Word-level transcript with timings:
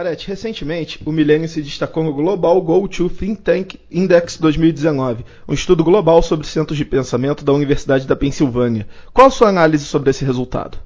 Margarete, 0.00 0.28
recentemente, 0.28 0.98
o 1.06 1.12
Milênio 1.12 1.46
se 1.46 1.60
destacou 1.60 2.02
no 2.02 2.14
Global 2.14 2.58
Go-To 2.62 3.10
Think 3.10 3.42
Tank 3.42 3.74
Index 3.92 4.40
2019, 4.40 5.26
um 5.46 5.52
estudo 5.52 5.84
global 5.84 6.22
sobre 6.22 6.46
centros 6.46 6.78
de 6.78 6.86
pensamento 6.86 7.44
da 7.44 7.52
Universidade 7.52 8.08
da 8.08 8.16
Pensilvânia. 8.16 8.86
Qual 9.12 9.26
a 9.26 9.30
sua 9.30 9.50
análise 9.50 9.84
sobre 9.84 10.08
esse 10.08 10.24
resultado? 10.24 10.78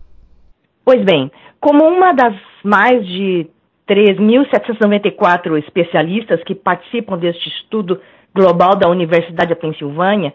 Pois 0.84 1.00
bem, 1.04 1.30
como 1.60 1.84
uma 1.84 2.12
das 2.12 2.34
mais 2.64 3.06
de 3.06 3.46
3.794 3.88 5.58
especialistas 5.60 6.42
que 6.42 6.56
participam 6.56 7.16
deste 7.16 7.48
estudo 7.48 8.00
global 8.34 8.74
da 8.74 8.88
Universidade 8.88 9.50
da 9.50 9.56
Pensilvânia, 9.56 10.34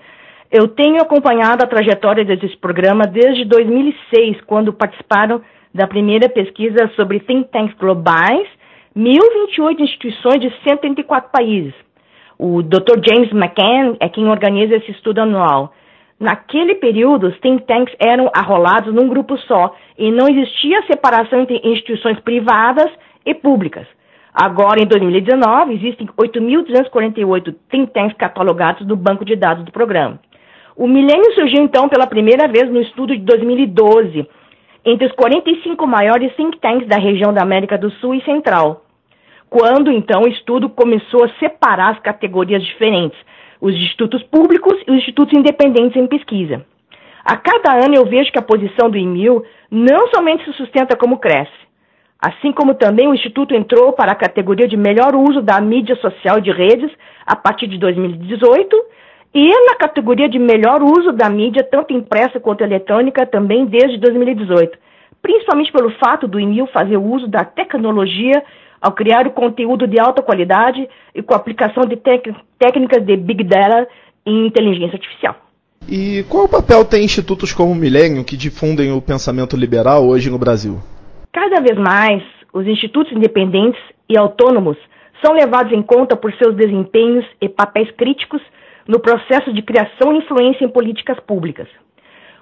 eu 0.49 0.69
tenho 0.69 1.01
acompanhado 1.01 1.65
a 1.65 1.67
trajetória 1.67 2.23
desse 2.23 2.55
programa 2.55 3.03
desde 3.03 3.43
2006, 3.43 4.39
quando 4.47 4.71
participaram 4.71 5.41
da 5.75 5.85
primeira 5.85 6.29
pesquisa 6.29 6.89
sobre 6.95 7.19
think 7.19 7.49
tanks 7.51 7.75
globais, 7.77 8.47
1.028 8.99 9.79
instituições 9.79 10.41
de 10.41 10.53
134 10.67 11.31
países. 11.31 11.73
O 12.37 12.61
Dr. 12.61 12.99
James 13.07 13.31
McCann 13.31 13.95
é 13.99 14.09
quem 14.09 14.27
organiza 14.27 14.75
esse 14.75 14.91
estudo 14.91 15.19
anual. 15.19 15.73
Naquele 16.19 16.75
período, 16.75 17.27
os 17.27 17.39
think 17.39 17.63
tanks 17.65 17.95
eram 17.97 18.29
arrolados 18.35 18.93
num 18.93 19.07
grupo 19.07 19.37
só 19.37 19.73
e 19.97 20.11
não 20.11 20.27
existia 20.27 20.83
separação 20.83 21.39
entre 21.39 21.61
instituições 21.63 22.19
privadas 22.19 22.91
e 23.25 23.33
públicas. 23.33 23.87
Agora, 24.33 24.83
em 24.83 24.85
2019, 24.85 25.75
existem 25.75 26.07
8.248 26.07 27.55
think 27.71 27.93
tanks 27.93 28.17
catalogados 28.17 28.85
no 28.85 28.97
banco 28.97 29.23
de 29.23 29.37
dados 29.37 29.63
do 29.63 29.71
programa. 29.71 30.19
O 30.75 30.87
milênio 30.87 31.33
surgiu, 31.35 31.63
então, 31.63 31.87
pela 31.87 32.05
primeira 32.05 32.49
vez 32.49 32.69
no 32.69 32.81
estudo 32.81 33.15
de 33.15 33.23
2012, 33.23 34.27
entre 34.85 35.07
os 35.07 35.13
45 35.13 35.87
maiores 35.87 36.35
think 36.35 36.57
tanks 36.59 36.87
da 36.87 36.97
região 36.97 37.33
da 37.33 37.41
América 37.41 37.77
do 37.77 37.89
Sul 37.91 38.15
e 38.15 38.23
Central. 38.23 38.83
Quando, 39.49 39.91
então, 39.91 40.21
o 40.21 40.27
estudo 40.27 40.69
começou 40.69 41.23
a 41.23 41.29
separar 41.39 41.93
as 41.93 41.99
categorias 41.99 42.63
diferentes, 42.63 43.17
os 43.59 43.73
institutos 43.73 44.21
públicos 44.23 44.73
e 44.87 44.91
os 44.91 44.97
institutos 44.97 45.37
independentes 45.37 45.97
em 45.97 46.07
pesquisa. 46.07 46.65
A 47.25 47.35
cada 47.35 47.73
ano 47.73 47.95
eu 47.95 48.05
vejo 48.05 48.31
que 48.31 48.39
a 48.39 48.43
posição 48.43 48.89
do 48.89 48.97
IMIL 48.97 49.43
não 49.69 50.07
somente 50.07 50.45
se 50.45 50.53
sustenta 50.53 50.95
como 50.95 51.19
cresce, 51.19 51.51
assim 52.19 52.51
como 52.51 52.75
também 52.75 53.07
o 53.07 53.13
Instituto 53.13 53.53
entrou 53.55 53.93
para 53.93 54.11
a 54.11 54.15
categoria 54.15 54.67
de 54.67 54.77
melhor 54.77 55.15
uso 55.15 55.41
da 55.41 55.59
mídia 55.59 55.95
social 55.97 56.39
de 56.39 56.51
redes 56.51 56.91
a 57.25 57.35
partir 57.35 57.67
de 57.67 57.77
2018 57.77 58.75
e 59.33 59.47
na 59.65 59.75
categoria 59.75 60.27
de 60.27 60.39
melhor 60.39 60.81
uso 60.81 61.11
da 61.11 61.29
mídia, 61.29 61.63
tanto 61.63 61.93
impressa 61.93 62.39
quanto 62.39 62.63
eletrônica, 62.63 63.25
também 63.25 63.65
desde 63.65 63.97
2018, 63.97 64.77
principalmente 65.21 65.71
pelo 65.71 65.91
fato 65.91 66.27
do 66.27 66.39
IMIL 66.39 66.65
fazer 66.67 66.97
uso 66.97 67.27
da 67.27 67.43
tecnologia 67.43 68.43
ao 68.81 68.91
criar 68.91 69.27
o 69.27 69.31
conteúdo 69.31 69.87
de 69.87 69.99
alta 69.99 70.21
qualidade 70.21 70.87
e 71.13 71.21
com 71.21 71.33
a 71.33 71.37
aplicação 71.37 71.83
de 71.83 71.97
técnicas 71.97 73.05
de 73.05 73.17
Big 73.17 73.43
Data 73.43 73.87
e 74.25 74.47
inteligência 74.47 74.95
artificial. 74.95 75.35
E 75.87 76.23
qual 76.29 76.47
papel 76.47 76.85
tem 76.85 77.03
institutos 77.03 77.53
como 77.53 77.71
o 77.71 77.75
Millennium 77.75 78.23
que 78.23 78.37
difundem 78.37 78.91
o 78.91 79.01
pensamento 79.01 79.57
liberal 79.57 80.07
hoje 80.07 80.29
no 80.29 80.37
Brasil? 80.37 80.79
Cada 81.31 81.61
vez 81.61 81.77
mais, 81.77 82.23
os 82.53 82.67
institutos 82.67 83.11
independentes 83.11 83.81
e 84.07 84.17
autônomos 84.17 84.77
são 85.23 85.33
levados 85.33 85.73
em 85.73 85.81
conta 85.81 86.15
por 86.15 86.33
seus 86.33 86.55
desempenhos 86.55 87.25
e 87.41 87.49
papéis 87.49 87.89
críticos 87.91 88.41
no 88.87 88.99
processo 88.99 89.53
de 89.53 89.61
criação 89.61 90.13
e 90.13 90.17
influência 90.17 90.65
em 90.65 90.69
políticas 90.69 91.19
públicas. 91.19 91.67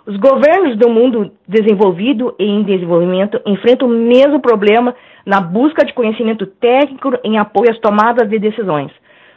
Os 0.08 0.16
governos 0.16 0.78
do 0.78 0.90
mundo 0.90 1.34
desenvolvido 1.46 2.34
e 2.40 2.46
em 2.46 2.64
desenvolvimento 2.64 3.42
enfrentam 3.46 3.90
o 3.90 3.92
mesmo 3.92 4.40
problema 4.40 4.96
na 5.26 5.42
busca 5.42 5.86
de 5.86 5.92
conhecimento 5.92 6.46
técnico 6.46 7.12
em 7.26 7.38
apoio 7.38 7.70
às 7.70 7.80
tomadas 7.80 8.30
de 8.30 8.40
decisões. 8.40 8.90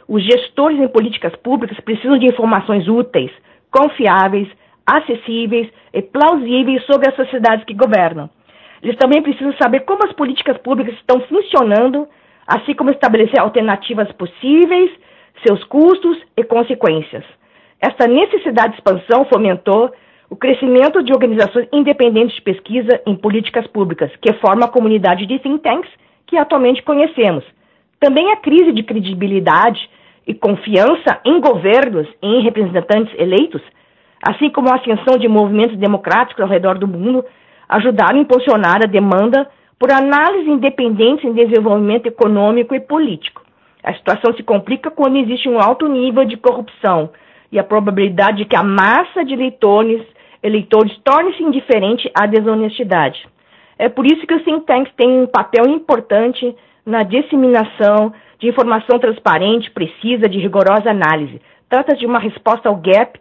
Os 0.07 0.23
gestores 0.23 0.79
em 0.79 0.87
políticas 0.87 1.35
públicas 1.35 1.77
precisam 1.81 2.17
de 2.17 2.25
informações 2.25 2.87
úteis, 2.87 3.29
confiáveis, 3.69 4.47
acessíveis 4.87 5.67
e 5.93 6.01
plausíveis 6.01 6.85
sobre 6.85 7.09
as 7.09 7.17
sociedades 7.17 7.65
que 7.65 7.73
governam. 7.73 8.29
Eles 8.81 8.95
também 8.95 9.21
precisam 9.21 9.53
saber 9.61 9.81
como 9.81 10.05
as 10.05 10.13
políticas 10.13 10.57
públicas 10.59 10.95
estão 10.95 11.19
funcionando, 11.27 12.07
assim 12.47 12.73
como 12.75 12.91
estabelecer 12.91 13.41
alternativas 13.41 14.09
possíveis 14.13 14.89
seus 15.45 15.61
custos 15.65 16.17
e 16.37 16.45
consequências. 16.45 17.25
Esta 17.81 18.07
necessidade 18.07 18.69
de 18.69 18.77
expansão 18.77 19.25
fomentou 19.25 19.91
o 20.31 20.35
crescimento 20.37 21.03
de 21.03 21.11
organizações 21.11 21.67
independentes 21.73 22.37
de 22.37 22.41
pesquisa 22.41 23.01
em 23.05 23.17
políticas 23.17 23.67
públicas, 23.67 24.09
que 24.21 24.31
forma 24.35 24.65
a 24.65 24.69
comunidade 24.69 25.25
de 25.25 25.37
think 25.39 25.59
tanks 25.59 25.91
que 26.25 26.37
atualmente 26.37 26.81
conhecemos. 26.83 27.43
Também 27.99 28.31
a 28.31 28.37
crise 28.37 28.71
de 28.71 28.81
credibilidade 28.81 29.89
e 30.25 30.33
confiança 30.33 31.19
em 31.25 31.41
governos 31.41 32.07
e 32.23 32.27
em 32.27 32.41
representantes 32.43 33.13
eleitos, 33.19 33.61
assim 34.23 34.49
como 34.49 34.69
a 34.69 34.75
ascensão 34.75 35.17
de 35.17 35.27
movimentos 35.27 35.77
democráticos 35.77 36.41
ao 36.41 36.49
redor 36.49 36.77
do 36.77 36.87
mundo, 36.87 37.25
ajudaram 37.67 38.17
a 38.17 38.21
impulsionar 38.21 38.77
a 38.81 38.87
demanda 38.87 39.49
por 39.77 39.91
análise 39.91 40.49
independente 40.49 41.27
em 41.27 41.33
desenvolvimento 41.33 42.05
econômico 42.05 42.73
e 42.73 42.79
político. 42.79 43.41
A 43.83 43.93
situação 43.95 44.33
se 44.35 44.43
complica 44.43 44.89
quando 44.89 45.17
existe 45.17 45.49
um 45.49 45.59
alto 45.59 45.89
nível 45.89 46.23
de 46.23 46.37
corrupção 46.37 47.09
e 47.51 47.59
a 47.59 47.63
probabilidade 47.65 48.37
de 48.37 48.45
que 48.45 48.55
a 48.55 48.63
massa 48.63 49.25
de 49.25 49.33
eleitores, 49.33 50.01
eleitores 50.43 50.97
torne-se 51.03 51.43
indiferente 51.43 52.09
à 52.13 52.25
desonestidade. 52.25 53.25
É 53.77 53.89
por 53.89 54.05
isso 54.05 54.25
que 54.27 54.33
os 54.33 54.43
think 54.43 54.65
tanks 54.65 54.93
têm 54.95 55.21
um 55.21 55.27
papel 55.27 55.65
importante 55.67 56.55
na 56.85 57.03
disseminação 57.03 58.13
de 58.39 58.47
informação 58.47 58.99
transparente, 58.99 59.71
precisa, 59.71 60.27
de 60.27 60.39
rigorosa 60.39 60.89
análise. 60.89 61.41
Trata-se 61.69 61.99
de 61.99 62.05
uma 62.05 62.19
resposta 62.19 62.67
ao 62.67 62.75
gap 62.75 63.19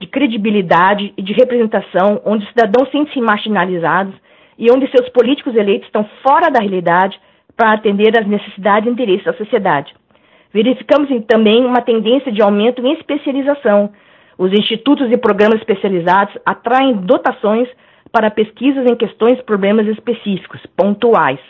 de 0.00 0.06
credibilidade 0.06 1.12
e 1.16 1.22
de 1.22 1.32
representação, 1.32 2.20
onde 2.24 2.44
os 2.44 2.50
cidadãos 2.50 2.90
sentem-se 2.90 3.20
marginalizados 3.20 4.14
e 4.58 4.70
onde 4.70 4.90
seus 4.90 5.08
políticos 5.10 5.54
eleitos 5.54 5.86
estão 5.86 6.04
fora 6.26 6.50
da 6.50 6.60
realidade 6.60 7.18
para 7.56 7.72
atender 7.72 8.18
às 8.18 8.26
necessidades 8.26 8.88
e 8.88 8.92
interesses 8.92 9.24
da 9.24 9.34
sociedade. 9.34 9.94
Verificamos 10.52 11.08
também 11.26 11.64
uma 11.64 11.80
tendência 11.80 12.32
de 12.32 12.42
aumento 12.42 12.84
em 12.84 12.92
especialização. 12.94 13.90
Os 14.38 14.52
institutos 14.52 15.10
e 15.10 15.16
programas 15.16 15.58
especializados 15.58 16.36
atraem 16.44 16.94
dotações 16.94 17.68
para 18.10 18.30
pesquisas 18.30 18.84
em 18.90 18.96
questões 18.96 19.38
e 19.38 19.42
problemas 19.42 19.86
específicos, 19.86 20.60
pontuais. 20.76 21.40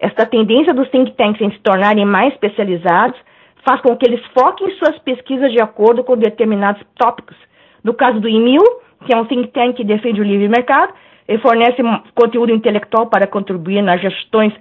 Esta 0.00 0.24
tendência 0.24 0.72
dos 0.72 0.88
think 0.90 1.12
tanks 1.12 1.40
em 1.40 1.50
se 1.50 1.58
tornarem 1.60 2.04
mais 2.04 2.32
especializados 2.32 3.18
faz 3.64 3.80
com 3.80 3.96
que 3.96 4.06
eles 4.06 4.24
foquem 4.32 4.70
suas 4.76 4.98
pesquisas 5.00 5.52
de 5.52 5.60
acordo 5.60 6.04
com 6.04 6.16
determinados 6.16 6.82
tópicos. 6.96 7.36
No 7.82 7.92
caso 7.92 8.20
do 8.20 8.28
IMIL, 8.28 8.62
que 9.04 9.12
é 9.12 9.16
um 9.16 9.26
think 9.26 9.48
tank 9.48 9.76
que 9.76 9.84
defende 9.84 10.20
o 10.20 10.24
livre 10.24 10.48
mercado, 10.48 10.92
ele 11.26 11.38
fornece 11.38 11.82
conteúdo 12.14 12.52
intelectual 12.52 13.06
para 13.06 13.26
contribuir 13.26 13.82
nas 13.82 14.00
gestões 14.00 14.52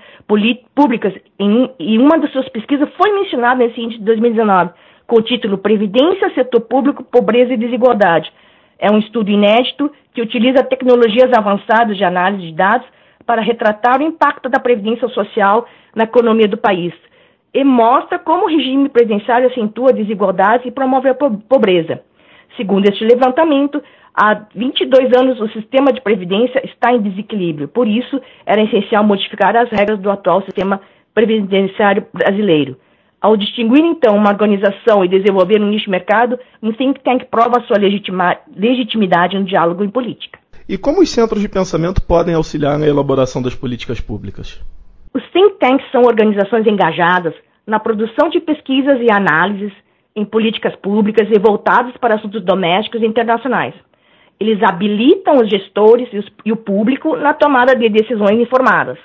públicas 0.75 1.13
e 1.39 1.97
uma 1.97 2.19
das 2.19 2.29
suas 2.31 2.49
pesquisas 2.49 2.89
foi 3.01 3.13
mencionada 3.13 3.63
nesse 3.63 3.79
índice 3.79 3.99
de 3.99 4.05
2019, 4.05 4.71
com 5.07 5.15
o 5.17 5.21
título 5.21 5.57
Previdência, 5.57 6.33
Setor 6.35 6.61
Público, 6.61 7.03
Pobreza 7.03 7.53
e 7.53 7.57
Desigualdade. 7.57 8.31
É 8.77 8.91
um 8.91 8.99
estudo 8.99 9.31
inédito 9.31 9.89
que 10.13 10.21
utiliza 10.21 10.63
tecnologias 10.63 11.31
avançadas 11.35 11.97
de 11.97 12.03
análise 12.03 12.47
de 12.47 12.53
dados 12.53 12.85
para 13.25 13.41
retratar 13.41 13.99
o 13.99 14.03
impacto 14.03 14.49
da 14.49 14.59
previdência 14.59 15.07
social 15.09 15.65
na 15.95 16.03
economia 16.03 16.47
do 16.47 16.57
país 16.57 16.93
e 17.53 17.63
mostra 17.63 18.19
como 18.19 18.45
o 18.45 18.49
regime 18.49 18.89
previdenciário 18.89 19.47
acentua 19.47 19.93
desigualdades 19.93 20.65
e 20.67 20.71
promove 20.71 21.09
a 21.09 21.15
pobreza. 21.15 22.01
Segundo 22.55 22.87
este 22.87 23.03
levantamento, 23.03 23.81
Há 24.19 24.47
22 24.55 25.15
anos, 25.15 25.39
o 25.39 25.47
sistema 25.49 25.93
de 25.93 26.01
previdência 26.01 26.59
está 26.65 26.91
em 26.91 26.99
desequilíbrio. 26.99 27.67
Por 27.67 27.87
isso, 27.87 28.19
era 28.47 28.63
essencial 28.63 29.03
modificar 29.03 29.55
as 29.55 29.69
regras 29.69 29.99
do 29.99 30.09
atual 30.09 30.41
sistema 30.41 30.81
previdenciário 31.13 32.03
brasileiro. 32.11 32.75
Ao 33.19 33.35
distinguir, 33.35 33.83
então, 33.83 34.15
uma 34.15 34.29
organização 34.29 35.03
e 35.03 35.07
desenvolver 35.07 35.59
um 35.59 35.69
nicho 35.69 35.85
de 35.85 35.91
mercado, 35.91 36.39
um 36.61 36.71
think 36.71 36.99
tank 37.01 37.25
prova 37.25 37.61
sua 37.61 37.77
legitimidade 38.55 39.37
no 39.37 39.43
diálogo 39.43 39.83
em 39.83 39.89
política. 39.89 40.39
E 40.69 40.77
como 40.77 41.01
os 41.01 41.09
centros 41.09 41.41
de 41.41 41.49
pensamento 41.49 42.01
podem 42.01 42.35
auxiliar 42.35 42.77
na 42.77 42.85
elaboração 42.85 43.41
das 43.41 43.55
políticas 43.55 43.99
públicas? 43.99 44.61
Os 45.13 45.23
think 45.31 45.55
tanks 45.59 45.89
são 45.91 46.01
organizações 46.01 46.67
engajadas 46.67 47.33
na 47.65 47.79
produção 47.79 48.29
de 48.29 48.39
pesquisas 48.39 48.99
e 49.01 49.11
análises 49.11 49.73
em 50.15 50.23
políticas 50.23 50.75
públicas 50.75 51.27
e 51.29 51.39
voltadas 51.39 51.95
para 51.97 52.15
assuntos 52.15 52.43
domésticos 52.43 53.01
e 53.01 53.05
internacionais. 53.05 53.73
Eles 54.39 54.61
habilitam 54.61 55.37
os 55.37 55.49
gestores 55.49 56.07
e, 56.13 56.17
os, 56.17 56.25
e 56.45 56.51
o 56.51 56.57
público 56.57 57.15
na 57.15 57.33
tomada 57.33 57.75
de 57.75 57.89
decisões 57.89 58.39
informadas. 58.39 58.99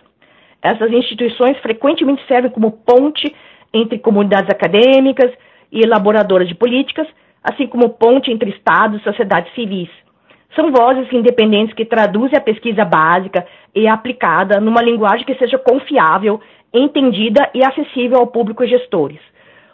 Essas 0.61 0.91
instituições 0.93 1.57
frequentemente 1.59 2.23
servem 2.27 2.51
como 2.51 2.73
ponte 2.73 3.35
entre 3.73 3.99
comunidades 3.99 4.51
acadêmicas 4.51 5.31
e 5.71 5.81
elaboradoras 5.81 6.49
de 6.49 6.55
políticas, 6.55 7.07
assim 7.43 7.67
como 7.67 7.91
ponte 7.91 8.31
entre 8.31 8.51
estados 8.51 9.01
e 9.01 9.05
sociedades 9.05 9.53
civis. 9.55 9.89
São 10.55 10.71
vozes 10.71 11.11
independentes 11.13 11.75
que 11.75 11.85
traduzem 11.85 12.37
a 12.37 12.43
pesquisa 12.43 12.85
básica 12.85 13.47
e 13.75 13.89
aplicada 13.89 14.61
numa 14.61 14.83
linguagem 14.83 15.25
que 15.25 15.35
seja 15.37 15.59
confiável 15.59 16.41
entendida 16.73 17.51
e 17.55 17.65
acessível 17.65 18.19
ao 18.19 18.27
público 18.27 18.65
e 18.65 18.69
gestores. 18.69 19.19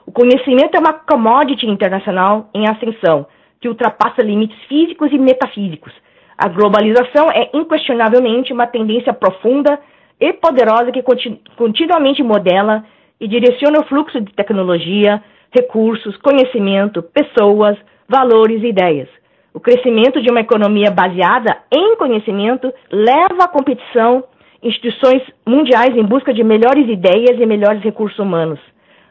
O 0.06 0.12
conhecimento 0.12 0.76
é 0.76 0.80
uma 0.80 0.94
commodity 0.94 1.66
internacional 1.66 2.48
em 2.54 2.66
ascensão, 2.66 3.26
que 3.60 3.68
ultrapassa 3.68 4.22
limites 4.22 4.58
físicos 4.66 5.12
e 5.12 5.18
metafísicos. 5.18 5.92
A 6.36 6.48
globalização 6.48 7.30
é 7.30 7.50
inquestionavelmente 7.52 8.52
uma 8.52 8.66
tendência 8.66 9.12
profunda 9.12 9.78
e 10.20 10.32
poderosa 10.32 10.90
que 10.92 11.02
continu 11.02 11.38
continuamente 11.56 12.22
modela 12.22 12.84
e 13.20 13.26
direciona 13.26 13.80
o 13.80 13.84
fluxo 13.84 14.20
de 14.20 14.32
tecnologia, 14.32 15.22
recursos, 15.50 16.16
conhecimento, 16.18 17.02
pessoas, 17.02 17.76
valores 18.08 18.62
e 18.62 18.68
ideias. 18.68 19.08
O 19.52 19.60
crescimento 19.60 20.20
de 20.22 20.30
uma 20.30 20.40
economia 20.40 20.90
baseada 20.90 21.56
em 21.74 21.96
conhecimento 21.96 22.72
leva 22.90 23.44
à 23.44 23.48
competição 23.48 24.24
instituições 24.62 25.22
mundiais 25.46 25.96
em 25.96 26.04
busca 26.04 26.32
de 26.32 26.42
melhores 26.42 26.88
ideias 26.88 27.40
e 27.40 27.46
melhores 27.46 27.82
recursos 27.82 28.18
humanos. 28.18 28.58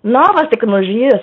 Novas 0.04 0.48
tecnologias 0.50 1.22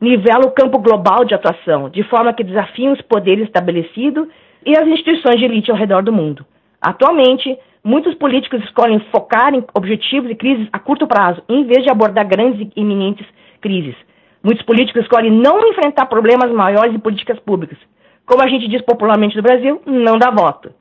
nivelam 0.00 0.48
o 0.48 0.52
campo 0.52 0.78
global 0.78 1.24
de 1.24 1.34
atuação, 1.34 1.90
de 1.90 2.02
forma 2.04 2.32
que 2.32 2.44
desafiam 2.44 2.92
os 2.92 3.02
poderes 3.02 3.44
estabelecidos 3.44 4.28
e 4.64 4.76
as 4.76 4.86
instituições 4.86 5.38
de 5.38 5.44
elite 5.44 5.70
ao 5.70 5.76
redor 5.76 6.02
do 6.02 6.12
mundo. 6.12 6.44
Atualmente, 6.80 7.56
muitos 7.84 8.14
políticos 8.14 8.62
escolhem 8.64 9.00
focar 9.10 9.54
em 9.54 9.64
objetivos 9.74 10.30
e 10.30 10.34
crises 10.34 10.68
a 10.72 10.78
curto 10.78 11.06
prazo, 11.06 11.42
em 11.48 11.64
vez 11.64 11.82
de 11.84 11.90
abordar 11.90 12.26
grandes 12.26 12.60
e 12.60 12.80
iminentes 12.80 13.26
crises. 13.60 13.94
Muitos 14.42 14.64
políticos 14.64 15.02
escolhem 15.02 15.30
não 15.30 15.60
enfrentar 15.70 16.06
problemas 16.06 16.50
maiores 16.50 16.94
em 16.94 16.98
políticas 16.98 17.38
públicas. 17.40 17.78
Como 18.26 18.42
a 18.42 18.48
gente 18.48 18.68
diz 18.68 18.80
popularmente 18.82 19.36
no 19.36 19.42
Brasil, 19.42 19.82
não 19.84 20.18
dá 20.18 20.30
voto. 20.30 20.72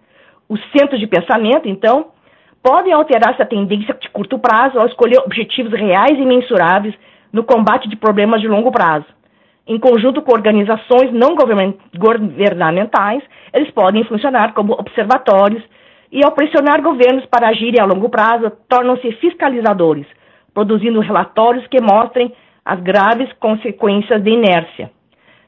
Os 0.47 0.61
centros 0.71 0.99
de 0.99 1.07
pensamento, 1.07 1.67
então, 1.67 2.07
podem 2.63 2.93
alterar 2.93 3.33
essa 3.33 3.45
tendência 3.45 3.93
de 3.93 4.09
curto 4.09 4.39
prazo 4.39 4.79
ao 4.79 4.87
escolher 4.87 5.19
objetivos 5.19 5.73
reais 5.73 6.17
e 6.17 6.25
mensuráveis 6.25 6.93
no 7.31 7.43
combate 7.43 7.87
de 7.89 7.95
problemas 7.95 8.41
de 8.41 8.47
longo 8.47 8.71
prazo. 8.71 9.05
Em 9.67 9.77
conjunto 9.77 10.21
com 10.21 10.31
organizações 10.31 11.11
não 11.13 11.35
governamentais, 11.35 13.21
eles 13.53 13.69
podem 13.71 14.03
funcionar 14.05 14.53
como 14.53 14.73
observatórios 14.73 15.63
e, 16.11 16.23
ao 16.23 16.31
pressionar 16.31 16.81
governos 16.81 17.25
para 17.25 17.49
agirem 17.49 17.79
a 17.79 17.85
longo 17.85 18.09
prazo, 18.09 18.51
tornam-se 18.67 19.11
fiscalizadores, 19.13 20.07
produzindo 20.53 20.99
relatórios 20.99 21.65
que 21.67 21.81
mostrem 21.81 22.33
as 22.65 22.79
graves 22.81 23.31
consequências 23.39 24.21
da 24.21 24.29
inércia. 24.29 24.91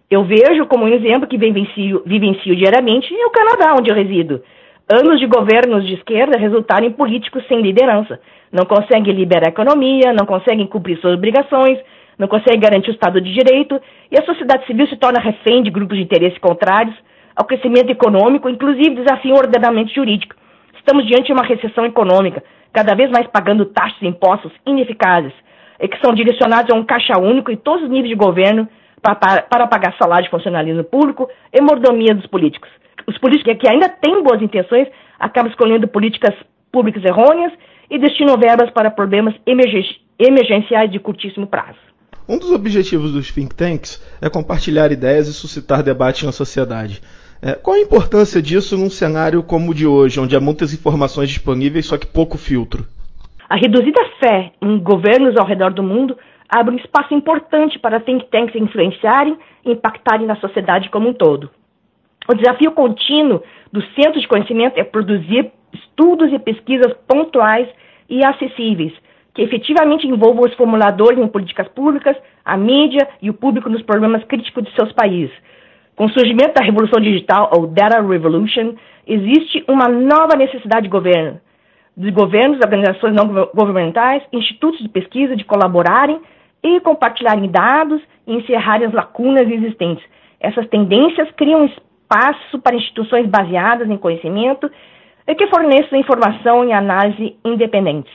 Eu 0.10 0.24
vejo 0.24 0.66
como 0.68 0.86
um 0.86 0.90
exemplo 0.90 1.28
que 1.28 1.38
vivencio, 1.38 2.04
vivencio 2.06 2.56
diariamente 2.56 3.14
é 3.14 3.26
o 3.26 3.30
Canadá, 3.30 3.76
onde 3.80 3.90
eu 3.90 3.96
resido. 3.96 4.44
Anos 4.92 5.20
de 5.20 5.26
governos 5.26 5.88
de 5.88 5.94
esquerda 5.94 6.38
resultaram 6.38 6.86
em 6.86 6.92
políticos 6.92 7.46
sem 7.48 7.62
liderança. 7.62 8.20
Não 8.52 8.66
conseguem 8.66 9.14
liberar 9.14 9.48
a 9.48 9.52
economia, 9.52 10.12
não 10.12 10.26
conseguem 10.26 10.68
cumprir 10.68 11.00
suas 11.00 11.14
obrigações, 11.14 11.80
não 12.20 12.28
conseguem 12.28 12.60
garantir 12.60 12.90
o 12.90 12.94
Estado 12.94 13.22
de 13.22 13.34
Direito, 13.34 13.80
e 14.12 14.20
a 14.20 14.26
sociedade 14.26 14.66
civil 14.68 14.86
se 14.88 14.98
torna 14.98 15.22
refém 15.22 15.64
de 15.64 15.72
grupos 15.72 15.98
de 15.98 16.04
interesse 16.04 16.38
contrários 16.40 16.96
ao 17.34 17.46
crescimento 17.46 17.90
econômico, 17.90 18.50
inclusive 18.50 18.96
desafiam 18.96 19.36
o 19.36 19.40
ordenamento 19.40 19.94
jurídico. 19.94 20.36
Estamos 20.82 21.06
diante 21.06 21.28
de 21.28 21.34
uma 21.34 21.46
recessão 21.46 21.86
econômica, 21.86 22.44
cada 22.74 22.96
vez 22.96 23.12
mais 23.12 23.28
pagando 23.28 23.66
taxas 23.66 24.02
e 24.02 24.08
impostos 24.08 24.52
ineficazes, 24.66 25.32
e 25.80 25.88
que 25.88 26.00
são 26.00 26.12
direcionados 26.12 26.74
a 26.74 26.78
um 26.78 26.84
caixa 26.84 27.20
único 27.20 27.52
em 27.52 27.56
todos 27.56 27.84
os 27.84 27.90
níveis 27.90 28.10
de 28.10 28.16
governo 28.16 28.68
para, 29.00 29.16
para, 29.16 29.42
para 29.44 29.68
pagar 29.68 29.96
salário 29.96 30.26
de 30.26 30.32
funcionalismo 30.32 30.84
público 30.84 31.30
e 31.54 31.62
mordomia 31.62 32.16
dos 32.16 32.26
políticos. 32.26 32.70
Os 33.08 33.18
políticos 33.20 33.58
que 33.60 33.70
ainda 33.70 33.90
têm 33.90 34.24
boas 34.24 34.42
intenções 34.42 34.88
acabam 35.20 35.52
escolhendo 35.52 35.88
políticas 35.88 36.36
públicas 36.72 37.04
errôneas 37.04 37.54
e 37.90 38.00
destinam 38.00 38.38
verbas 38.38 38.72
para 38.72 38.90
problemas 38.90 39.36
emergenciais 40.20 40.92
de 40.92 41.00
curtíssimo 41.00 41.46
prazo. 41.46 41.78
Um 42.28 42.40
dos 42.40 42.52
objetivos 42.52 43.12
dos 43.12 43.32
think 43.32 43.54
tanks 43.54 44.02
é 44.22 44.30
compartilhar 44.30 44.92
ideias 44.92 45.28
e 45.28 45.34
suscitar 45.34 45.84
debate 45.84 46.26
na 46.26 46.32
sociedade. 46.32 47.02
É, 47.44 47.56
qual 47.56 47.76
a 47.76 47.80
importância 47.80 48.40
disso 48.40 48.78
num 48.78 48.90
cenário 48.90 49.42
como 49.42 49.72
o 49.72 49.74
de 49.74 49.88
hoje, 49.88 50.20
onde 50.20 50.36
há 50.36 50.40
muitas 50.40 50.76
informações 50.76 51.28
disponíveis, 51.28 51.88
só 51.88 51.98
que 51.98 52.06
pouco 52.06 52.38
filtro? 52.38 52.86
A 53.50 53.56
reduzida 53.56 54.00
fé 54.20 54.52
em 54.62 54.78
governos 54.78 55.36
ao 55.36 55.48
redor 55.48 55.74
do 55.74 55.82
mundo 55.82 56.16
abre 56.48 56.76
um 56.76 56.78
espaço 56.78 57.16
importante 57.16 57.80
para 57.80 58.00
think 58.00 58.28
tanks 58.30 58.56
influenciarem 58.56 59.38
e 59.66 59.72
impactarem 59.72 60.28
na 60.28 60.36
sociedade 60.36 60.90
como 60.92 61.10
um 61.10 61.14
todo. 61.14 61.50
O 62.30 62.36
desafio 62.36 62.74
contínuo 62.74 63.42
do 63.72 63.82
centro 63.96 64.22
de 64.22 64.28
conhecimento 64.28 64.78
é 64.78 64.84
produzir 64.84 65.52
estudos 65.74 66.32
e 66.32 66.38
pesquisas 66.38 66.94
pontuais 67.08 67.68
e 68.08 68.24
acessíveis, 68.24 68.94
que 69.34 69.42
efetivamente 69.42 70.06
envolvam 70.06 70.46
os 70.46 70.54
formuladores 70.54 71.18
em 71.18 71.28
políticas 71.28 71.68
públicas, 71.70 72.16
a 72.46 72.56
mídia 72.56 73.08
e 73.20 73.32
o 73.32 73.34
público 73.34 73.68
nos 73.68 73.82
problemas 73.82 74.24
críticos 74.26 74.64
de 74.64 74.76
seus 74.76 74.92
países. 74.92 75.34
Com 75.96 76.06
o 76.06 76.10
surgimento 76.10 76.54
da 76.54 76.66
revolução 76.66 77.02
digital, 77.02 77.52
ou 77.56 77.68
Data 77.68 78.02
Revolution, 78.02 78.76
existe 79.06 79.64
uma 79.68 79.88
nova 79.88 80.36
necessidade 80.36 80.84
de 80.84 80.90
governo 80.90 81.40
de 81.96 82.10
governos, 82.12 82.60
organizações 82.60 83.14
não 83.14 83.28
governamentais, 83.54 84.24
institutos 84.32 84.80
de 84.80 84.90
pesquisa 84.90 85.36
de 85.36 85.44
colaborarem 85.44 86.22
e 86.64 86.80
compartilharem 86.80 87.50
dados 87.50 88.02
e 88.26 88.34
encerrarem 88.34 88.88
as 88.88 88.94
lacunas 88.94 89.50
existentes. 89.50 90.04
Essas 90.40 90.68
tendências 90.70 91.30
criam 91.32 91.66
espaço 91.66 92.60
para 92.60 92.76
instituições 92.76 93.28
baseadas 93.28 93.90
em 93.90 93.98
conhecimento 93.98 94.72
e 95.28 95.36
que 95.36 95.48
forneçam 95.48 96.00
informação 96.00 96.66
e 96.66 96.72
análise 96.72 97.36
independentes. 97.44 98.14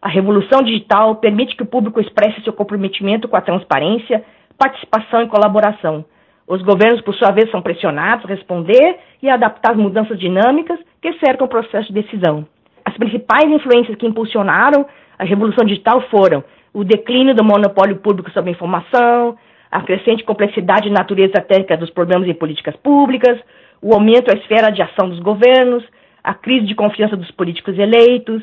A 0.00 0.08
revolução 0.08 0.62
digital 0.62 1.16
permite 1.16 1.54
que 1.56 1.62
o 1.62 1.66
público 1.66 2.00
expresse 2.00 2.42
seu 2.42 2.52
comprometimento 2.52 3.28
com 3.28 3.36
a 3.36 3.42
transparência, 3.42 4.24
participação 4.56 5.22
e 5.22 5.28
colaboração. 5.28 6.04
Os 6.50 6.62
governos, 6.62 7.00
por 7.02 7.14
sua 7.14 7.30
vez, 7.30 7.48
são 7.52 7.62
pressionados 7.62 8.24
a 8.24 8.28
responder 8.28 8.98
e 9.22 9.30
adaptar 9.30 9.70
as 9.70 9.76
mudanças 9.76 10.18
dinâmicas 10.18 10.80
que 11.00 11.12
cercam 11.24 11.46
o 11.46 11.48
processo 11.48 11.92
de 11.92 12.02
decisão. 12.02 12.44
As 12.84 12.92
principais 12.96 13.48
influências 13.48 13.96
que 13.96 14.04
impulsionaram 14.04 14.84
a 15.16 15.24
revolução 15.24 15.64
digital 15.64 16.02
foram 16.10 16.42
o 16.74 16.82
declínio 16.82 17.36
do 17.36 17.44
monopólio 17.44 17.98
público 17.98 18.32
sobre 18.32 18.50
a 18.50 18.52
informação, 18.52 19.38
a 19.70 19.80
crescente 19.82 20.24
complexidade 20.24 20.88
e 20.88 20.90
natureza 20.90 21.34
técnica 21.34 21.76
dos 21.76 21.90
problemas 21.90 22.26
em 22.26 22.34
políticas 22.34 22.74
públicas, 22.78 23.38
o 23.80 23.94
aumento 23.94 24.26
da 24.26 24.34
esfera 24.36 24.72
de 24.72 24.82
ação 24.82 25.08
dos 25.08 25.20
governos, 25.20 25.84
a 26.24 26.34
crise 26.34 26.66
de 26.66 26.74
confiança 26.74 27.16
dos 27.16 27.30
políticos 27.30 27.78
eleitos, 27.78 28.42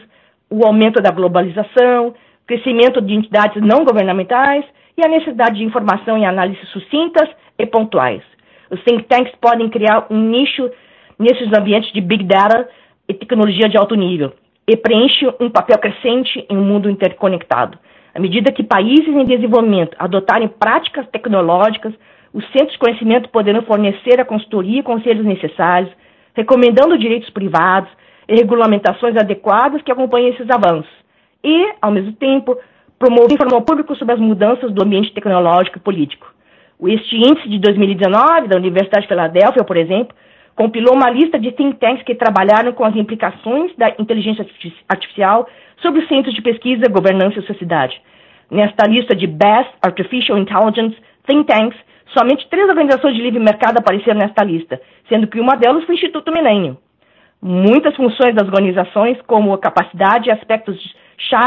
o 0.50 0.66
aumento 0.66 1.02
da 1.02 1.12
globalização, 1.12 2.16
crescimento 2.48 3.02
de 3.02 3.14
entidades 3.14 3.62
não 3.62 3.84
governamentais 3.84 4.64
e 4.98 5.06
a 5.06 5.10
necessidade 5.10 5.58
de 5.58 5.66
informação 5.66 6.18
e 6.18 6.24
análise 6.24 6.66
sucintas 6.68 7.28
e 7.58 7.66
pontuais. 7.66 8.24
Os 8.70 8.84
think 8.84 9.04
tanks 9.04 9.34
podem 9.40 9.70
criar 9.70 10.08
um 10.10 10.20
nicho 10.20 10.70
nesses 11.18 11.52
ambientes 11.54 11.92
de 11.94 12.02
big 12.02 12.24
data 12.26 12.68
e 13.08 13.14
tecnologia 13.14 13.70
de 13.70 13.78
alto 13.78 13.96
nível 13.96 14.34
e 14.68 14.76
preenche 14.76 15.26
um 15.40 15.50
papel 15.50 15.78
crescente 15.78 16.46
em 16.50 16.58
um 16.58 16.66
mundo 16.66 16.90
interconectado. 16.90 17.78
À 18.14 18.20
medida 18.20 18.52
que 18.52 18.64
países 18.64 19.08
em 19.08 19.26
desenvolvimento 19.26 19.96
adotarem 19.98 20.48
práticas 20.48 21.08
tecnológicas, 21.10 21.94
os 22.34 22.44
centros 22.52 22.74
de 22.74 22.80
conhecimento 22.80 23.30
poderão 23.30 23.62
fornecer 23.62 24.20
a 24.20 24.26
consultoria 24.26 24.80
e 24.80 24.84
conselhos 24.84 25.26
necessários, 25.26 25.92
recomendando 26.36 26.98
direitos 26.98 27.30
privados 27.30 27.90
e 28.28 28.36
regulamentações 28.36 29.16
adequadas 29.16 29.82
que 29.82 29.92
acompanhem 29.92 30.30
esses 30.30 30.50
avanços. 30.50 30.92
E, 31.44 31.74
ao 31.82 31.92
mesmo 31.92 32.12
tempo, 32.14 32.58
promover 33.00 33.34
informação 33.34 33.62
pública 33.62 33.96
sobre 33.96 34.16
as 34.16 34.20
mudanças 34.20 34.72
do 34.74 34.84
ambiente 34.84 35.14
tecnológico 35.14 35.78
e 35.78 35.82
político. 35.82 36.28
Este 36.80 37.16
índice 37.16 37.50
de 37.50 37.60
2019 37.60 38.48
da 38.48 38.58
Universidade 38.58 39.02
de 39.02 39.08
Filadélfia, 39.08 39.64
por 39.64 39.76
exemplo, 39.76 40.16
compilou 40.56 40.96
uma 40.96 41.10
lista 41.10 41.40
de 41.40 41.52
think 41.52 41.78
tanks 41.78 42.04
que 42.04 42.16
trabalharam 42.16 42.72
com 42.74 42.84
as 42.84 42.96
implicações 42.96 43.76
da 43.76 43.96
inteligência 44.00 44.46
artificial 44.88 45.48
sobre 45.82 46.02
os 46.02 46.08
centros 46.08 46.36
de 46.36 46.42
pesquisa, 46.42 46.92
governança 46.92 47.40
e 47.40 47.48
sociedade. 47.48 48.00
Nesta 48.50 48.88
lista 48.88 49.16
de 49.16 49.28
Best 49.28 49.72
Artificial 49.82 50.38
Intelligence 50.38 50.96
Think 51.28 51.46
Tanks, 51.46 51.78
somente 52.18 52.48
três 52.50 52.70
organizações 52.70 53.16
de 53.16 53.22
livre 53.22 53.40
mercado 53.40 53.78
apareceram 53.80 54.20
nesta 54.20 54.44
lista, 54.44 54.80
sendo 55.10 55.28
que 55.28 55.40
uma 55.40 55.56
delas 55.56 55.84
foi 55.84 55.96
o 55.96 55.98
Instituto 55.98 56.32
Milênio. 56.32 56.78
Muitas 57.42 57.96
funções 57.96 58.34
das 58.34 58.48
organizações, 58.48 59.20
como 59.28 59.54
a 59.54 59.60
capacidade 59.60 60.30
e 60.30 60.32
aspectos 60.32 60.78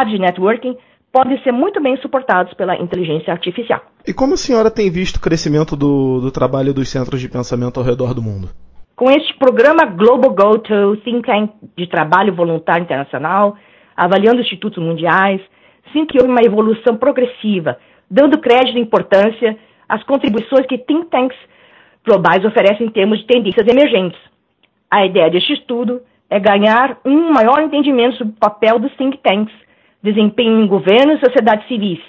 de 0.08 0.18
networking, 0.18 0.76
podem 1.12 1.42
ser 1.42 1.52
muito 1.52 1.80
bem 1.82 1.96
suportados 1.98 2.54
pela 2.54 2.76
inteligência 2.76 3.32
artificial. 3.32 3.80
E 4.06 4.12
como 4.12 4.34
a 4.34 4.36
senhora 4.36 4.70
tem 4.70 4.90
visto 4.90 5.16
o 5.16 5.20
crescimento 5.20 5.76
do, 5.76 6.20
do 6.20 6.30
trabalho 6.30 6.72
dos 6.72 6.88
centros 6.88 7.20
de 7.20 7.28
pensamento 7.28 7.78
ao 7.78 7.86
redor 7.86 8.14
do 8.14 8.22
mundo? 8.22 8.48
Com 8.94 9.10
este 9.10 9.36
programa 9.38 9.86
Global 9.86 10.30
Go-To 10.34 10.96
Think 11.02 11.26
Tank 11.26 11.52
de 11.76 11.86
Trabalho 11.88 12.34
Voluntário 12.34 12.84
Internacional, 12.84 13.56
avaliando 13.96 14.40
institutos 14.40 14.82
mundiais, 14.82 15.40
sinto 15.92 16.12
que 16.12 16.18
houve 16.18 16.30
uma 16.30 16.42
evolução 16.42 16.96
progressiva, 16.96 17.78
dando 18.10 18.38
crédito 18.38 18.78
e 18.78 18.80
importância 18.80 19.58
às 19.88 20.02
contribuições 20.04 20.66
que 20.66 20.78
think 20.78 21.06
tanks 21.10 21.36
globais 22.06 22.44
oferecem 22.44 22.86
em 22.86 22.90
termos 22.90 23.18
de 23.18 23.26
tendências 23.26 23.66
emergentes. 23.66 24.18
A 24.90 25.04
ideia 25.04 25.30
deste 25.30 25.52
estudo 25.54 26.00
é 26.28 26.38
ganhar 26.38 26.98
um 27.04 27.32
maior 27.32 27.60
entendimento 27.60 28.16
sobre 28.16 28.32
o 28.34 28.38
papel 28.38 28.78
dos 28.78 28.94
think 28.96 29.18
tanks 29.18 29.52
desempenho 30.02 30.60
em 30.60 30.66
governo 30.66 31.12
e 31.12 31.20
sociedades 31.20 31.66
civis. 31.68 32.00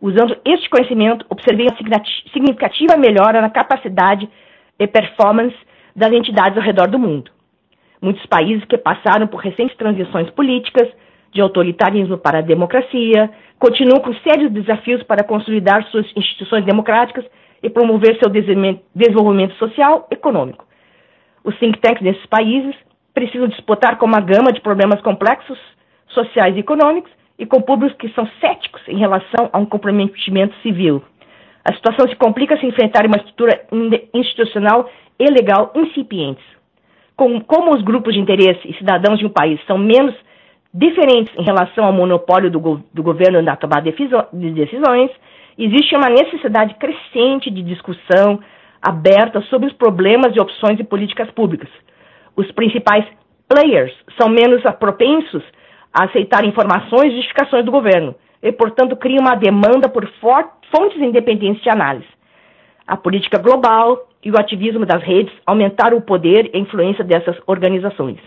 Usando 0.00 0.36
este 0.44 0.68
conhecimento, 0.70 1.26
observei 1.28 1.66
uma 1.66 1.76
significativa 2.32 2.96
melhora 2.96 3.40
na 3.40 3.50
capacidade 3.50 4.28
e 4.78 4.86
performance 4.86 5.56
das 5.94 6.12
entidades 6.12 6.56
ao 6.56 6.64
redor 6.64 6.88
do 6.88 6.98
mundo. 6.98 7.30
Muitos 8.00 8.24
países 8.26 8.64
que 8.64 8.78
passaram 8.78 9.26
por 9.26 9.38
recentes 9.38 9.76
transições 9.76 10.30
políticas, 10.30 10.88
de 11.32 11.40
autoritarismo 11.40 12.18
para 12.18 12.38
a 12.38 12.42
democracia, 12.42 13.30
continuam 13.58 14.00
com 14.00 14.12
sérios 14.14 14.50
desafios 14.50 15.02
para 15.02 15.22
consolidar 15.22 15.84
suas 15.90 16.06
instituições 16.16 16.64
democráticas 16.64 17.24
e 17.62 17.68
promover 17.68 18.18
seu 18.18 18.30
desenvolvimento 18.30 19.54
social 19.56 20.08
e 20.10 20.14
econômico. 20.14 20.66
Os 21.44 21.56
think 21.58 21.78
tanks 21.78 22.02
desses 22.02 22.24
países 22.26 22.74
precisam 23.14 23.48
disputar 23.48 23.98
com 23.98 24.06
uma 24.06 24.20
gama 24.20 24.52
de 24.52 24.60
problemas 24.60 25.00
complexos, 25.02 25.58
sociais 26.08 26.56
e 26.56 26.60
econômicos, 26.60 27.12
e 27.40 27.46
com 27.46 27.62
públicos 27.62 27.96
que 27.96 28.14
são 28.14 28.28
céticos 28.38 28.82
em 28.86 28.98
relação 28.98 29.48
a 29.50 29.58
um 29.58 29.64
comprometimento 29.64 30.54
civil. 30.60 31.02
A 31.64 31.74
situação 31.74 32.06
se 32.06 32.14
complica 32.16 32.56
se 32.58 32.66
enfrentar 32.66 33.06
uma 33.06 33.16
estrutura 33.16 33.62
institucional 34.12 34.88
e 35.18 35.24
legal 35.24 35.72
incipientes. 35.74 36.44
Como, 37.16 37.74
os 37.74 37.82
grupos 37.82 38.14
de 38.14 38.20
interesse 38.20 38.60
e 38.68 38.74
cidadãos 38.74 39.18
de 39.18 39.26
um 39.26 39.30
país 39.30 39.58
são 39.66 39.76
menos 39.76 40.14
diferentes 40.72 41.34
em 41.36 41.42
relação 41.42 41.84
ao 41.84 41.92
monopólio 41.92 42.50
do, 42.50 42.82
do 42.92 43.02
governo 43.02 43.42
na 43.42 43.56
tomada 43.56 43.90
de 43.90 44.50
decisões, 44.52 45.10
existe 45.58 45.96
uma 45.96 46.08
necessidade 46.08 46.74
crescente 46.74 47.50
de 47.50 47.62
discussão 47.62 48.40
aberta 48.80 49.42
sobre 49.42 49.68
os 49.68 49.74
problemas 49.74 50.34
e 50.34 50.40
opções 50.40 50.76
de 50.76 50.84
políticas 50.84 51.30
públicas. 51.32 51.68
Os 52.36 52.50
principais 52.52 53.04
players 53.48 53.92
são 54.18 54.30
menos 54.30 54.62
propensos 54.78 55.42
a 55.92 56.04
aceitar 56.04 56.44
informações 56.44 57.12
e 57.12 57.16
justificações 57.16 57.64
do 57.64 57.70
governo 57.70 58.14
e, 58.42 58.52
portanto, 58.52 58.96
cria 58.96 59.20
uma 59.20 59.34
demanda 59.34 59.88
por 59.88 60.08
fontes 60.70 61.00
independentes 61.00 61.62
de 61.62 61.70
análise. 61.70 62.06
A 62.86 62.96
política 62.96 63.38
global 63.38 64.08
e 64.24 64.30
o 64.30 64.38
ativismo 64.38 64.84
das 64.84 65.02
redes 65.02 65.32
aumentaram 65.46 65.96
o 65.96 66.02
poder 66.02 66.50
e 66.52 66.58
influência 66.58 67.04
dessas 67.04 67.36
organizações. 67.46 68.18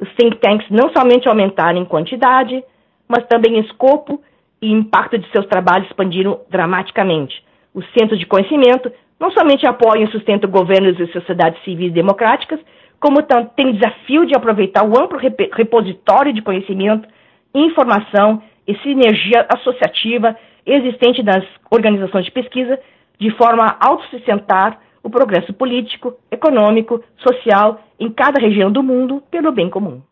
Os 0.00 0.08
think 0.14 0.36
tanks 0.38 0.68
não 0.70 0.90
somente 0.90 1.28
aumentaram 1.28 1.78
em 1.80 1.84
quantidade, 1.84 2.62
mas 3.08 3.26
também 3.26 3.56
em 3.56 3.60
escopo 3.60 4.22
e 4.60 4.70
impacto 4.70 5.18
de 5.18 5.30
seus 5.30 5.46
trabalhos 5.46 5.86
expandiram 5.88 6.40
dramaticamente. 6.50 7.42
Os 7.74 7.84
centros 7.98 8.18
de 8.18 8.26
conhecimento 8.26 8.90
não 9.18 9.30
somente 9.30 9.66
apoiam 9.66 10.04
e 10.04 10.10
sustentam 10.10 10.50
governos 10.50 10.98
e 11.00 11.06
sociedades 11.12 11.62
civis 11.64 11.92
democráticas, 11.92 12.60
como 13.00 13.22
tem 13.22 13.68
o 13.68 13.72
desafio 13.72 14.26
de 14.26 14.34
aproveitar 14.36 14.84
o 14.84 14.98
amplo 14.98 15.18
repositório 15.52 16.32
de 16.32 16.42
conhecimento, 16.42 17.08
informação 17.54 18.42
e 18.66 18.76
sinergia 18.78 19.46
associativa 19.54 20.36
existente 20.64 21.22
nas 21.22 21.44
organizações 21.70 22.24
de 22.24 22.32
pesquisa, 22.32 22.78
de 23.18 23.30
forma 23.32 23.64
a 23.64 23.88
autossustentar 23.88 24.80
o 25.02 25.10
progresso 25.10 25.52
político, 25.52 26.14
econômico, 26.30 27.02
social 27.16 27.80
em 27.98 28.10
cada 28.10 28.40
região 28.40 28.70
do 28.70 28.82
mundo 28.82 29.22
pelo 29.30 29.52
bem 29.52 29.70
comum. 29.70 30.02